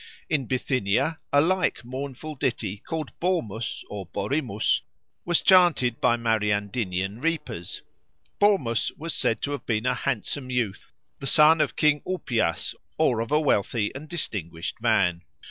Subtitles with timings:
[0.29, 4.81] In Bithynia a like mournful ditty, called Bormus or Borimus,
[5.25, 7.83] was chanted by Mariandynian reapers.
[8.39, 13.19] Bormus was said to have been a handsome youth, the son of King Upias or
[13.19, 15.21] of a wealthy and distinguished man.